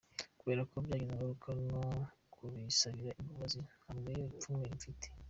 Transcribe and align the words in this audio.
Kuberako 0.39 0.75
byagize 0.85 1.05
ingaruka, 1.13 1.49
no 1.69 1.81
kubisabira 2.33 3.17
imbabazi 3.21 3.57
ntabwo 3.83 4.05
ari 4.11 4.15
ryo 4.23 4.27
pfunwe 4.41 4.65
mfite. 4.77 5.07